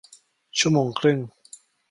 [0.59, 1.19] ชั่วโมงครึ่ง